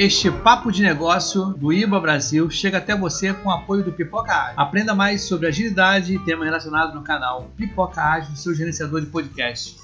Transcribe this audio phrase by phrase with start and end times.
[0.00, 4.32] Este papo de negócio do IBA Brasil chega até você com o apoio do Pipoca
[4.32, 4.60] Ágil.
[4.60, 9.76] Aprenda mais sobre agilidade e temas relacionados no canal Pipoca Ágil, seu gerenciador de podcast.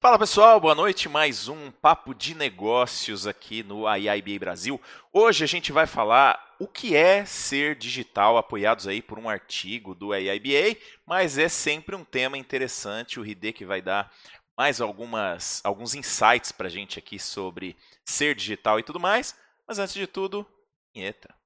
[0.00, 1.06] Fala pessoal, boa noite.
[1.06, 4.80] Mais um papo de negócios aqui no IIBA Brasil.
[5.12, 9.94] Hoje a gente vai falar o que é ser digital, apoiados aí por um artigo
[9.94, 13.20] do AIBA, mas é sempre um tema interessante.
[13.20, 14.12] O Ride que vai dar
[14.56, 19.38] mais algumas, alguns insights para a gente aqui sobre ser digital e tudo mais.
[19.66, 20.44] Mas antes de tudo,
[20.92, 21.37] vinheta.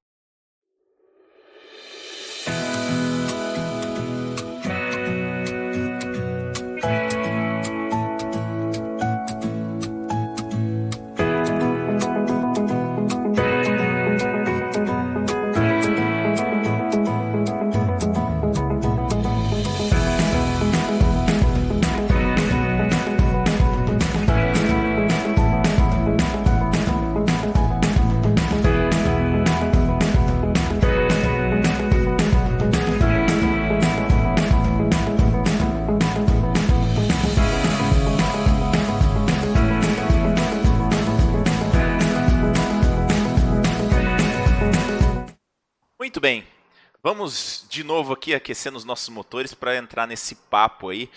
[47.12, 51.10] Vamos de novo aqui aquecendo os nossos motores para entrar nesse papo aí.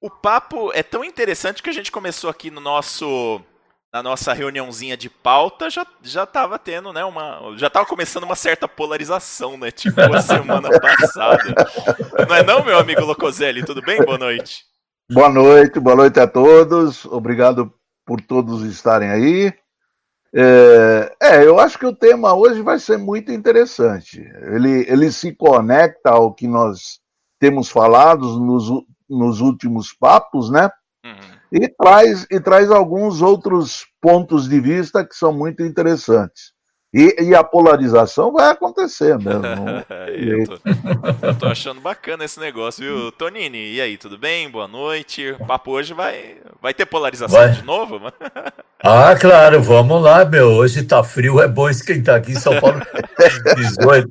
[0.00, 3.42] O papo é tão interessante que a gente começou aqui no nosso
[3.92, 8.36] na nossa reuniãozinha de pauta já já estava tendo, né, uma já estava começando uma
[8.36, 11.42] certa polarização, né, tipo a semana passada.
[12.28, 14.00] Não é não, meu amigo Locoselli, tudo bem?
[14.00, 14.62] Boa noite.
[15.10, 17.04] Boa noite, boa noite a todos.
[17.06, 17.74] Obrigado
[18.06, 19.52] por todos estarem aí.
[20.34, 24.20] É, é, eu acho que o tema hoje vai ser muito interessante.
[24.20, 27.00] Ele, ele se conecta ao que nós
[27.38, 28.64] temos falado nos,
[29.08, 30.70] nos últimos papos, né?
[31.04, 31.42] Uhum.
[31.52, 36.51] E, traz, e traz alguns outros pontos de vista que são muito interessantes.
[36.94, 39.42] E, e, a polarização vai acontecer mesmo.
[40.14, 43.10] eu, tô, eu, tô, achando bacana esse negócio, viu?
[43.12, 44.50] Tonini, e aí, tudo bem?
[44.50, 45.34] Boa noite.
[45.40, 47.52] O papo hoje vai, vai ter polarização vai.
[47.52, 47.98] de novo?
[48.84, 50.48] ah, claro, vamos lá, meu.
[50.48, 52.82] Hoje tá frio, é bom esquentar aqui em São Paulo
[53.56, 54.10] 18.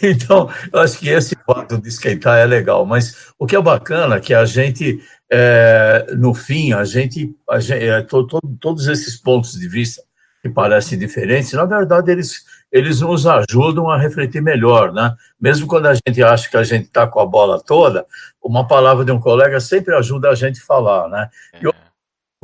[0.00, 2.86] então, eu acho que esse fato de esquentar é legal.
[2.86, 7.58] Mas o que é bacana é que a gente, é, no fim, a gente, a
[7.58, 10.00] gente é, to, to, todos esses pontos de vista
[10.44, 15.16] que parecem diferentes, na verdade, eles, eles nos ajudam a refletir melhor, né?
[15.40, 18.04] Mesmo quando a gente acha que a gente está com a bola toda,
[18.42, 21.30] uma palavra de um colega sempre ajuda a gente a falar, né?
[21.62, 21.66] E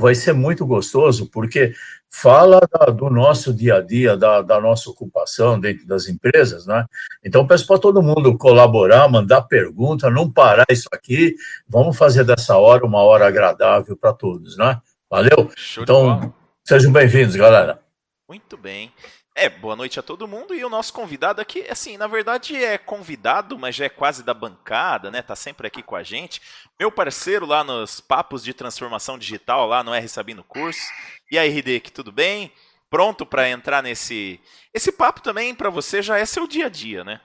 [0.01, 1.75] vai ser muito gostoso, porque
[2.09, 6.87] fala da, do nosso dia a dia, da, da, nossa ocupação dentro das empresas, né?
[7.23, 11.35] Então, peço para todo mundo colaborar, mandar pergunta, não parar isso aqui,
[11.69, 14.81] vamos fazer dessa hora uma hora agradável para todos, né?
[15.11, 15.51] Valeu?
[15.55, 16.33] Show então,
[16.65, 17.90] sejam bem-vindos, galera.
[18.31, 18.93] Muito bem.
[19.35, 20.55] É, boa noite a todo mundo.
[20.55, 24.33] E o nosso convidado aqui, assim, na verdade é convidado, mas já é quase da
[24.33, 25.21] bancada, né?
[25.21, 26.41] Tá sempre aqui com a gente.
[26.79, 30.81] Meu parceiro lá nos papos de transformação digital, lá no R Sabino Curso.
[31.29, 32.53] E aí, Hideki, tudo bem?
[32.89, 34.39] Pronto para entrar nesse.
[34.73, 37.21] Esse papo também para você já é seu dia a dia, né?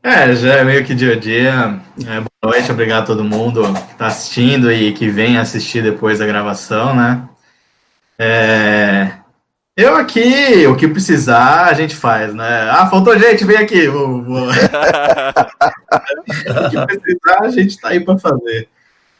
[0.00, 1.82] É, já é meio que dia a dia.
[2.06, 6.20] É, boa noite, obrigado a todo mundo que está assistindo e que vem assistir depois
[6.20, 7.28] da gravação, né?
[8.16, 9.18] É,
[9.78, 12.68] eu aqui, o que precisar, a gente faz, né?
[12.68, 13.86] Ah, faltou gente, vem aqui.
[13.86, 14.48] Vou, vou.
[14.50, 14.50] o
[16.68, 18.68] que precisar, a gente tá aí para fazer.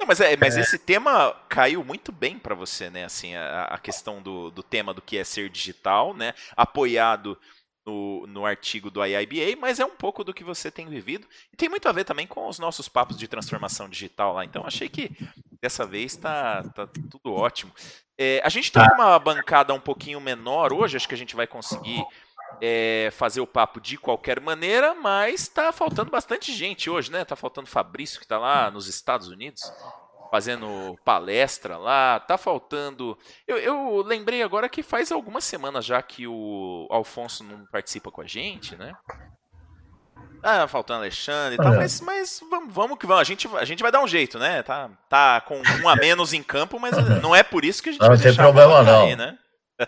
[0.00, 0.60] Não, mas é, mas é.
[0.60, 3.04] esse tema caiu muito bem para você, né?
[3.04, 6.34] Assim, a, a questão do, do tema do que é ser digital, né?
[6.56, 7.38] Apoiado
[7.86, 11.24] no, no artigo do IIBA, mas é um pouco do que você tem vivido.
[11.52, 14.44] E tem muito a ver também com os nossos papos de transformação digital lá.
[14.44, 15.12] Então achei que
[15.60, 17.72] dessa vez está tá tudo ótimo.
[18.16, 21.36] É, a gente está com uma bancada um pouquinho menor hoje, acho que a gente
[21.36, 22.04] vai conseguir
[22.60, 27.24] é, fazer o papo de qualquer maneira, mas está faltando bastante gente hoje, né?
[27.24, 29.72] Tá faltando Fabrício, que está lá nos Estados Unidos
[30.30, 33.18] fazendo palestra lá, tá faltando.
[33.46, 38.20] Eu, eu, lembrei agora que faz algumas semanas já que o Alfonso não participa com
[38.20, 38.92] a gente, né?
[40.42, 43.20] Ah, faltando Alexandre e tal, mas, mas vamos, vamos que vamos.
[43.20, 44.62] A gente, a gente vai dar um jeito, né?
[44.62, 47.92] Tá, tá com um a menos em campo, mas não é por isso que a
[47.92, 49.06] gente não, vai tem problema, não.
[49.06, 49.36] Aí, né?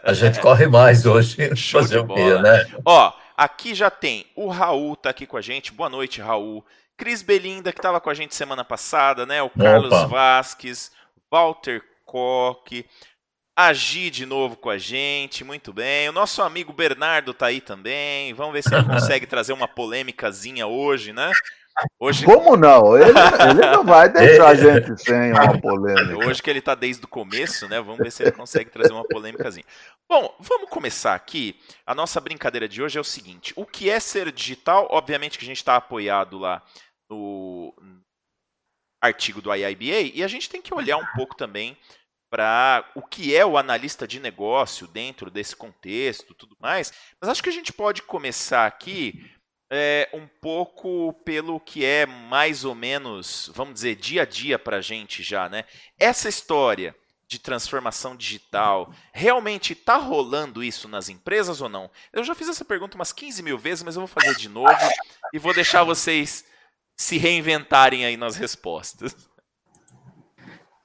[0.05, 1.37] A gente corre mais hoje.
[1.57, 2.43] Show fazer de bola.
[2.43, 2.67] né?
[2.85, 5.73] Ó, aqui já tem o Raul, tá aqui com a gente.
[5.73, 6.65] Boa noite, Raul.
[6.97, 9.43] Cris Belinda, que estava com a gente semana passada, né?
[9.43, 10.07] O Carlos Opa.
[10.07, 10.93] Vasques,
[11.31, 12.85] Walter Koch,
[13.61, 16.09] Agi de novo com a gente, muito bem.
[16.09, 18.33] O nosso amigo Bernardo tá aí também.
[18.33, 21.31] Vamos ver se ele consegue trazer uma polêmicazinha hoje, né?
[21.99, 22.25] Hoje...
[22.25, 22.97] Como não?
[22.97, 26.27] Ele, ele não vai deixar a gente sem uma polêmica.
[26.27, 27.83] Hoje que ele está desde o começo, né?
[27.83, 29.67] Vamos ver se ele consegue trazer uma polêmicazinha.
[30.09, 31.55] Bom, vamos começar aqui.
[31.87, 34.89] A nossa brincadeira de hoje é o seguinte: o que é ser digital?
[34.91, 36.63] Obviamente que a gente está apoiado lá
[37.11, 37.75] no
[39.03, 41.77] artigo do IIBA e a gente tem que olhar um pouco também
[42.31, 46.93] para o que é o analista de negócio dentro desse contexto, tudo mais.
[47.21, 49.29] Mas acho que a gente pode começar aqui
[49.69, 54.79] é, um pouco pelo que é mais ou menos, vamos dizer, dia a dia para
[54.79, 55.65] a gente já, né?
[55.99, 56.95] Essa história
[57.31, 61.89] de transformação digital, realmente está rolando isso nas empresas ou não?
[62.13, 64.77] Eu já fiz essa pergunta umas 15 mil vezes, mas eu vou fazer de novo
[65.33, 66.45] e vou deixar vocês
[66.97, 69.15] se reinventarem aí nas respostas.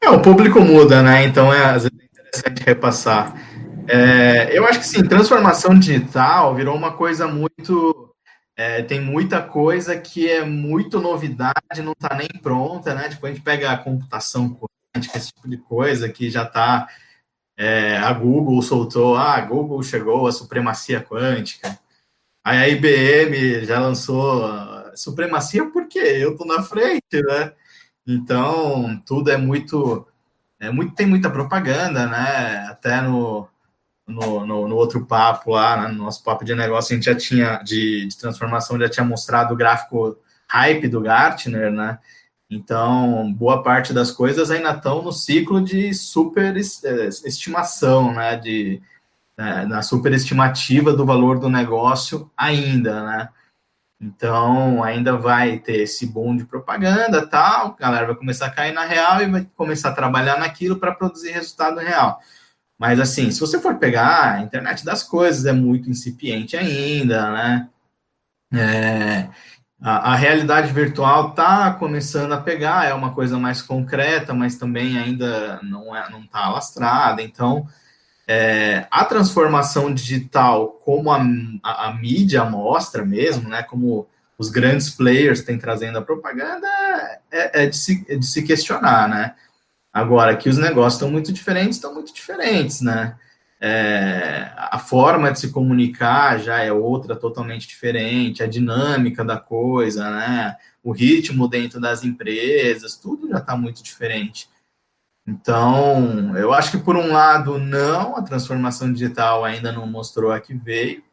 [0.01, 1.23] É, o público muda, né?
[1.25, 3.35] Então é, às vezes é interessante repassar.
[3.87, 8.13] É, eu acho que sim, transformação digital virou uma coisa muito.
[8.57, 13.09] É, tem muita coisa que é muito novidade, não está nem pronta, né?
[13.09, 14.57] Tipo, a gente pega a computação
[14.95, 16.87] quântica, esse tipo de coisa que já está.
[17.57, 21.77] É, a Google soltou, ah, a Google chegou a supremacia quântica.
[22.43, 24.43] Aí a IBM já lançou
[24.95, 27.53] supremacia porque eu estou na frente, né?
[28.07, 30.07] Então, tudo é muito,
[30.59, 32.67] é muito tem muita propaganda, né?
[32.69, 33.47] Até no,
[34.07, 35.87] no, no, no outro papo lá, né?
[35.89, 39.53] no nosso papo de negócio, a gente já tinha, de, de transformação, já tinha mostrado
[39.53, 40.17] o gráfico
[40.47, 41.97] hype do Gartner, né?
[42.49, 48.37] Então, boa parte das coisas ainda estão no ciclo de superestimação, né?
[48.37, 48.81] De,
[49.37, 49.65] né?
[49.65, 53.29] na superestimativa do valor do negócio ainda, né?
[54.05, 58.71] Então, ainda vai ter esse boom de propaganda tal, a galera vai começar a cair
[58.71, 62.19] na real e vai começar a trabalhar naquilo para produzir resultado real.
[62.77, 67.69] Mas, assim, se você for pegar, a internet das coisas é muito incipiente ainda, né?
[68.53, 69.27] É,
[69.81, 74.97] a, a, realidade virtual está começando a pegar, é uma coisa mais concreta, mas também
[74.99, 77.23] ainda não é, não está alastrada.
[77.23, 77.67] Então,
[78.27, 81.21] é, a transformação digital, como a,
[81.63, 84.07] a, a, mídia mostra mesmo, né, como
[84.37, 86.67] os grandes players têm trazendo a propaganda,
[87.31, 89.35] é, é, de, se, é de se questionar, né?
[89.93, 93.15] Agora, que os negócios estão muito diferentes, estão muito diferentes, né?
[93.61, 100.09] É, a forma de se comunicar já é outra, totalmente diferente, a dinâmica da coisa,
[100.11, 100.57] né?
[100.83, 104.49] O ritmo dentro das empresas, tudo já está muito diferente.
[105.27, 110.39] Então, eu acho que por um lado, não, a transformação digital ainda não mostrou a
[110.39, 111.03] que veio,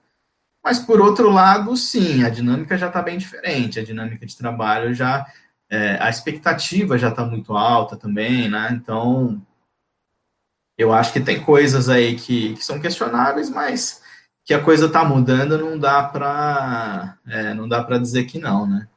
[0.63, 4.95] mas por outro lado, sim, a dinâmica já está bem diferente, a dinâmica de trabalho
[4.95, 5.27] já,
[5.71, 8.69] é, a expectativa já está muito alta também, né?
[8.73, 9.41] Então,
[10.77, 14.03] eu acho que tem coisas aí que, que são questionáveis, mas
[14.45, 18.67] que a coisa está mudando, não dá para é, não dá para dizer que não,
[18.67, 18.89] né?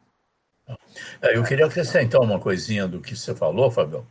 [1.21, 4.05] É, eu queria acrescentar uma coisinha do que você falou, Fabio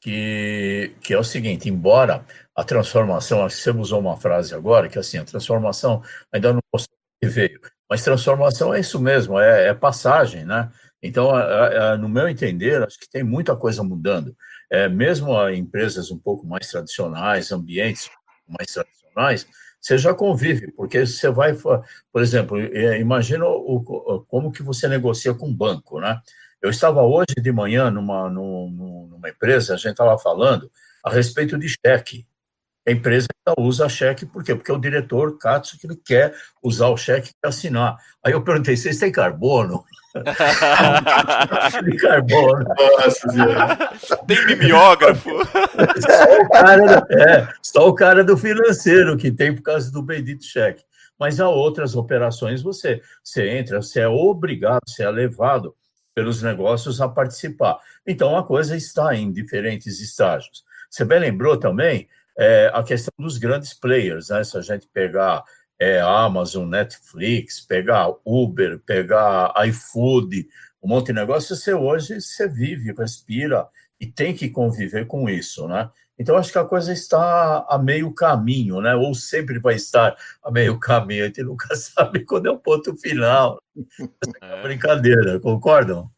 [0.00, 2.24] que, que é o seguinte, embora
[2.54, 6.02] a transformação, acho que você usou uma frase agora, que assim, a transformação
[6.32, 7.60] ainda não mostrou que veio,
[7.90, 10.70] mas transformação é isso mesmo, é, é passagem, né?
[11.02, 14.36] Então, é, é, no meu entender, acho que tem muita coisa mudando.
[14.70, 18.10] É, mesmo empresas um pouco mais tradicionais, ambientes
[18.46, 19.46] mais tradicionais,
[19.80, 25.32] você já convive, porque você vai, por exemplo, é, imagina o, como que você negocia
[25.32, 26.20] com um banco, né?
[26.60, 30.70] Eu estava hoje de manhã numa, numa empresa, a gente estava falando
[31.04, 32.26] a respeito de cheque.
[32.86, 34.54] A empresa usa cheque, por quê?
[34.54, 37.96] Porque o diretor, Katsu, que ele quer usar o cheque para assinar.
[38.24, 39.84] Aí eu perguntei, vocês têm carbono?
[41.84, 42.64] de carbono.
[42.64, 45.30] Nossa, Tem mimeógrafo?
[45.30, 50.44] Só o, cara, é, só o cara do financeiro que tem por causa do bendito
[50.44, 50.82] cheque.
[51.18, 55.74] Mas há outras operações, você, você entra, você é obrigado, você é levado
[56.18, 57.78] pelos negócios a participar.
[58.04, 60.64] Então, a coisa está em diferentes estágios.
[60.90, 64.42] Você bem lembrou também é, a questão dos grandes players, né?
[64.42, 65.44] Se a gente pegar
[65.78, 70.48] é, Amazon, Netflix, pegar Uber, pegar iFood,
[70.82, 73.68] um monte de negócio, você hoje você vive, respira
[74.00, 75.88] e tem que conviver com isso, né?
[76.18, 78.94] Então, acho que a coisa está a meio caminho, né?
[78.94, 82.96] Ou sempre vai estar a meio caminho, a gente nunca sabe quando é o ponto
[82.96, 83.62] final.
[84.40, 86.10] É brincadeira, concordam?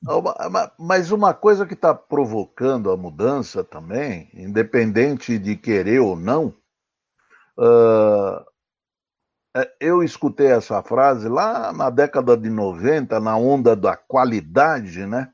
[0.79, 6.55] Mas uma coisa que está provocando a mudança também, independente de querer ou não,
[7.59, 8.43] uh,
[9.81, 15.29] eu escutei essa frase lá na década de 90, na onda da qualidade, né?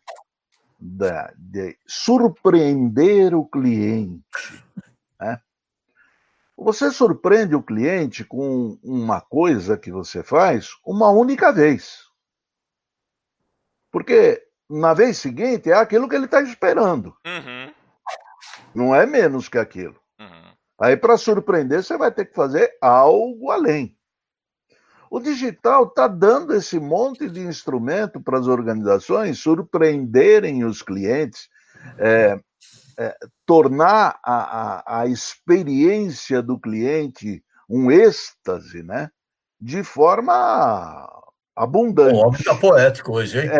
[0.79, 4.25] Da, de surpreender o cliente.
[5.21, 5.41] Né?
[6.57, 12.07] Você surpreende o cliente com uma coisa que você faz uma única vez.
[13.91, 17.17] Porque na vez seguinte, é aquilo que ele está esperando.
[17.25, 17.73] Uhum,
[18.75, 19.99] Não é menos que aquilo.
[20.19, 20.57] uhum.
[20.79, 23.97] Aí, para surpreender, você vai ter que fazer algo além.
[25.11, 31.49] O digital está dando esse monte de instrumento para as organizações surpreenderem os clientes,
[31.99, 32.39] é,
[32.99, 39.11] é, tornar a, a, a experiência do cliente um êxtase, né?
[39.61, 41.09] De forma
[41.55, 42.15] abundante.
[42.15, 43.51] O homem está poético hoje, hein?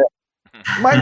[0.81, 0.99] Mas,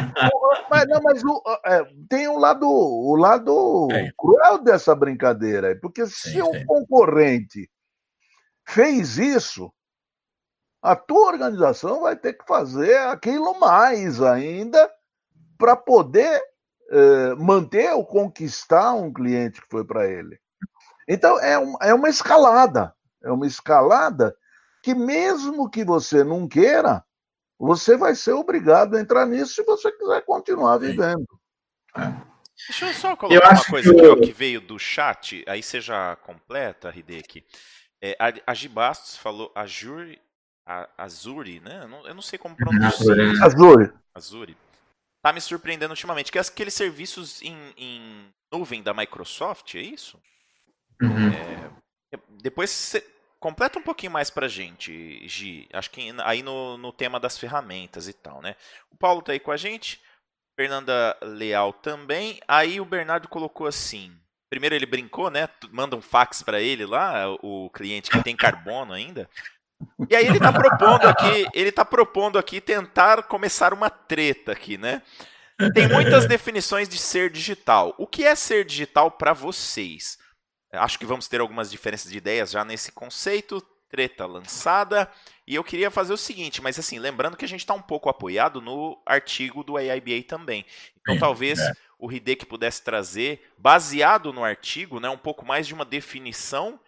[0.70, 4.12] mas, não, mas o, é, tem o lado, o lado Tem.
[4.16, 7.68] cruel dessa brincadeira, porque se Tem, um concorrente
[8.66, 9.72] fez isso,
[10.84, 14.90] a tua organização vai ter que fazer aquilo mais ainda
[15.58, 16.42] para poder
[16.90, 20.38] eh, manter ou conquistar um cliente que foi para ele.
[21.08, 24.36] Então é, um- é uma escalada, é uma escalada
[24.82, 27.02] que mesmo que você não queira,
[27.58, 31.26] você vai ser obrigado a entrar nisso se você quiser continuar vivendo.
[32.68, 35.42] Deixa eu só Eu colocar uma acho coisa que aqui, o- que veio do chat,
[35.48, 37.44] aí você já completa, Hideki.
[38.02, 40.20] É, a, a Gi Bastos falou Azuri,
[40.66, 41.80] a, Azuri, né?
[41.82, 42.92] Eu não, eu não sei como pronunciar.
[42.92, 43.42] Azuri.
[43.42, 44.56] Azul, Azuri.
[45.22, 50.20] Tá me surpreendendo ultimamente, que é aqueles serviços em, em nuvem da Microsoft, é isso?
[51.00, 51.32] Uhum.
[52.12, 53.06] É, Depois você
[53.40, 55.68] completa um pouquinho mais pra gente, Gi.
[55.72, 58.56] Acho que aí no, no tema das ferramentas e tal, né?
[58.90, 60.00] O Paulo tá aí com a gente,
[60.58, 62.40] Fernanda Leal também.
[62.46, 64.14] Aí o Bernardo colocou assim.
[64.50, 65.48] Primeiro ele brincou, né?
[65.70, 69.28] Manda um fax pra ele lá, o cliente que tem carbono ainda.
[70.08, 74.76] E aí ele tá propondo aqui, ele tá propondo aqui tentar começar uma treta aqui,
[74.76, 75.02] né?
[75.72, 77.94] Tem muitas definições de ser digital.
[77.98, 80.18] O que é ser digital para vocês?
[80.72, 83.60] Acho que vamos ter algumas diferenças de ideias já nesse conceito.
[83.88, 85.08] Treta lançada.
[85.46, 88.08] E eu queria fazer o seguinte, mas assim, lembrando que a gente está um pouco
[88.08, 90.66] apoiado no artigo do AIBA também.
[91.00, 91.72] Então talvez é.
[91.98, 96.80] o Hideki pudesse trazer, baseado no artigo, né, um pouco mais de uma definição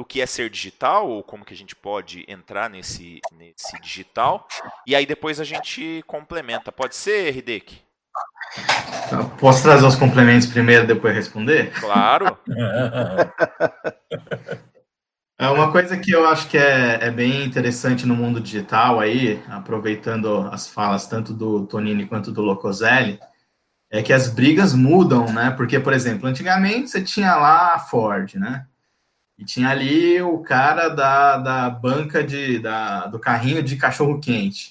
[0.00, 4.48] do que é ser digital, ou como que a gente pode entrar nesse, nesse digital.
[4.86, 6.72] E aí depois a gente complementa.
[6.72, 7.82] Pode ser, Hideki?
[9.38, 11.70] Posso trazer os complementos primeiro, depois responder?
[11.78, 12.38] Claro.
[15.42, 19.42] É uma coisa que eu acho que é, é bem interessante no mundo digital aí,
[19.48, 23.18] aproveitando as falas tanto do Tonini quanto do Locoselli,
[23.90, 25.50] é que as brigas mudam, né?
[25.52, 28.66] Porque, por exemplo, antigamente você tinha lá a Ford, né?
[29.40, 34.70] E tinha ali o cara da, da banca de, da, do carrinho de cachorro quente.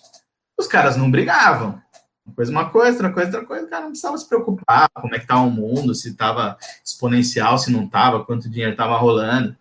[0.56, 1.82] Os caras não brigavam.
[2.24, 5.16] Uma coisa, uma coisa, outra coisa, outra coisa, o cara não precisava se preocupar como
[5.16, 9.58] é que tá o mundo, se estava exponencial, se não estava, quanto dinheiro estava rolando.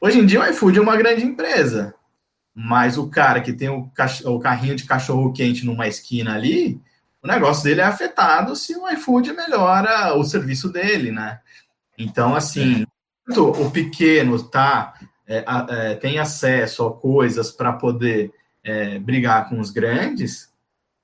[0.00, 1.94] Hoje em dia o iFood é uma grande empresa,
[2.52, 3.88] mas o cara que tem o,
[4.24, 6.82] o carrinho de cachorro quente numa esquina ali,
[7.22, 11.38] o negócio dele é afetado se o iFood melhora o serviço dele, né?
[11.96, 12.84] Então, assim,
[13.28, 14.94] enquanto o pequeno tá,
[15.26, 18.32] é, é, tem acesso a coisas para poder
[18.64, 20.50] é, brigar com os grandes,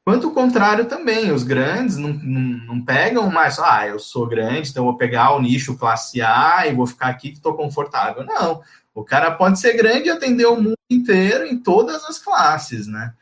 [0.05, 4.71] quanto o contrário também, os grandes não, não, não pegam mais, ah, eu sou grande,
[4.71, 8.25] então vou pegar o nicho classe A e vou ficar aqui que estou confortável.
[8.25, 8.63] Não,
[8.95, 13.13] o cara pode ser grande e atender o mundo inteiro em todas as classes, né?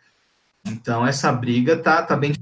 [0.65, 2.33] Então essa briga tá, tá bem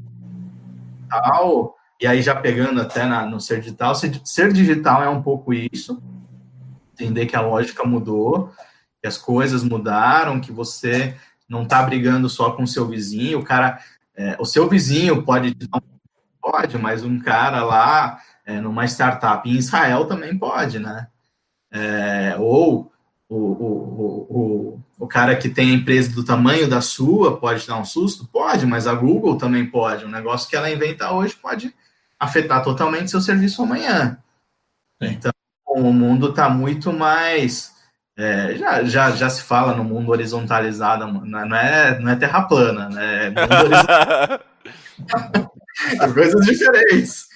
[2.01, 6.01] e aí já pegando até na, no ser digital, ser digital é um pouco isso,
[7.03, 8.53] entender que a lógica mudou,
[9.01, 11.17] que as coisas mudaram, que você
[11.49, 13.81] não tá brigando só com o seu vizinho, o cara,
[14.15, 15.57] é, o seu vizinho pode
[16.41, 21.09] pode, mas um cara lá é, numa startup em Israel também pode, né?
[21.71, 22.91] É, ou
[23.29, 27.67] o, o, o, o, o cara que tem a empresa do tamanho da sua pode
[27.67, 28.27] dar um susto?
[28.27, 30.05] Pode, mas a Google também pode.
[30.05, 31.73] Um negócio que ela inventa hoje pode
[32.19, 34.19] afetar totalmente seu serviço amanhã.
[35.01, 35.11] Sim.
[35.11, 35.33] Então,
[35.77, 37.73] o mundo está muito mais.
[38.17, 42.89] é, já, já, já se fala no mundo horizontalizado, não é, não é terra plana,
[42.89, 43.33] né?
[45.99, 47.29] É coisas diferentes.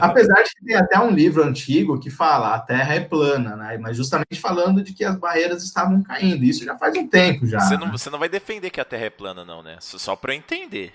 [0.00, 3.76] Apesar de que tem até um livro antigo que fala a Terra é plana, né?
[3.78, 6.42] Mas justamente falando de que as barreiras estavam caindo.
[6.44, 7.60] Isso já faz um tempo já.
[7.60, 9.76] Você não, você não vai defender que a Terra é plana, não, né?
[9.80, 10.94] Só- pra eu entender.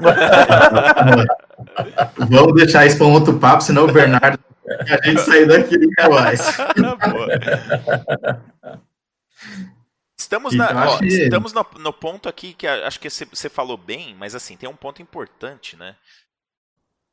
[2.16, 4.38] Vamos deixar isso para um outro papo, senão o Bernardo
[4.68, 6.40] a gente sair daqui nunca mais.
[10.18, 13.76] Estamos, na- Então, ó, que- estamos no, no ponto aqui que acho que você, falou
[13.76, 15.94] bem, mas assim, tem um ponto importante, né?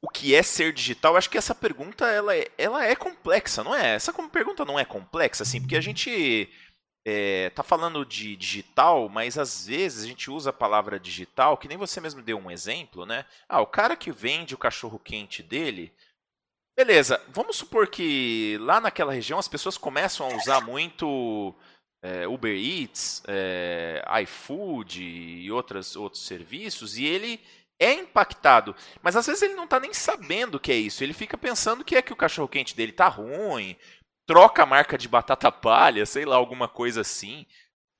[0.01, 1.13] O que é ser digital?
[1.13, 3.95] Eu acho que essa pergunta ela é, ela é complexa, não é?
[3.95, 6.49] Essa como pergunta não é complexa, assim, porque a gente
[7.05, 11.67] é, tá falando de digital, mas às vezes a gente usa a palavra digital, que
[11.67, 13.25] nem você mesmo deu um exemplo, né?
[13.47, 15.91] Ah, o cara que vende o cachorro quente dele.
[16.75, 21.53] Beleza, vamos supor que lá naquela região as pessoas começam a usar muito
[22.01, 27.39] é, Uber Eats, é, iFood e outras, outros serviços, e ele
[27.79, 28.75] é impactado.
[29.03, 31.03] Mas às vezes ele não está nem sabendo que é isso.
[31.03, 33.77] Ele fica pensando que é que o cachorro quente dele tá ruim,
[34.27, 37.45] troca a marca de batata palha, sei lá, alguma coisa assim.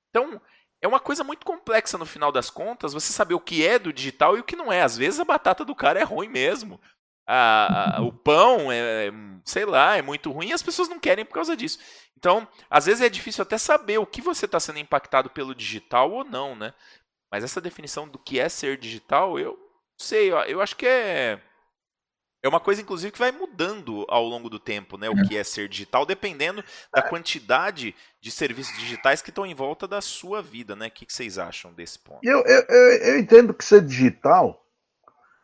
[0.10, 0.42] Então,
[0.82, 3.94] é uma coisa muito complexa no final das contas, você saber o que é do
[3.94, 4.82] digital e o que não é.
[4.82, 6.82] Às vezes a batata do cara é ruim mesmo.
[7.26, 9.12] A, a, o pão é,
[9.46, 11.80] sei lá, é muito ruim e as pessoas não querem por causa disso.
[12.18, 16.12] Então, às vezes é difícil até saber o que você está sendo impactado pelo digital
[16.12, 16.74] ou não, né?
[17.32, 19.58] Mas essa definição do que é ser digital, eu
[19.98, 21.42] sei, eu acho que é
[22.44, 25.10] é uma coisa, inclusive, que vai mudando ao longo do tempo, né?
[25.10, 26.62] O que é ser digital, dependendo
[26.94, 30.88] da quantidade de serviços digitais que estão em volta da sua vida, né?
[30.88, 32.20] O que vocês acham desse ponto?
[32.22, 34.63] Eu, eu, eu entendo que ser digital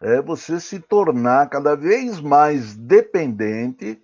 [0.01, 4.01] é você se tornar cada vez mais dependente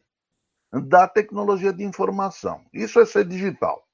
[0.72, 2.62] da tecnologia de informação.
[2.74, 3.86] Isso é ser digital.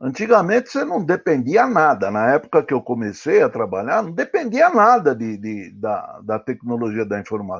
[0.00, 2.10] Antigamente você não dependia nada.
[2.10, 7.04] Na época que eu comecei a trabalhar, não dependia nada de, de da, da tecnologia
[7.04, 7.54] da informação.